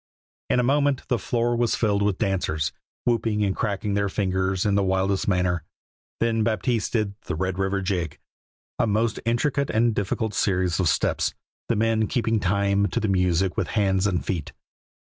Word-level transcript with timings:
In 0.49 0.59
a 0.59 0.63
moment 0.63 1.07
the 1.09 1.19
floor 1.19 1.55
was 1.55 1.75
filled 1.75 2.01
with 2.01 2.17
dancers, 2.17 2.71
whooping 3.05 3.45
and 3.45 3.55
cracking 3.55 3.93
their 3.93 4.09
fingers 4.09 4.65
in 4.65 4.73
the 4.73 4.81
wildest 4.81 5.27
manner. 5.27 5.63
Then 6.19 6.41
Baptiste 6.41 6.93
did 6.93 7.13
the 7.27 7.35
"Red 7.35 7.59
River 7.59 7.83
Jig," 7.83 8.17
a 8.79 8.87
most 8.87 9.19
intricate 9.25 9.69
and 9.69 9.93
difficult 9.93 10.33
series 10.33 10.79
of 10.79 10.89
steps, 10.89 11.35
the 11.69 11.75
men 11.75 12.07
keeping 12.07 12.39
time 12.39 12.87
to 12.87 12.99
the 12.99 13.07
music 13.07 13.55
with 13.55 13.67
hands 13.77 14.07
and 14.07 14.25
feet. 14.25 14.53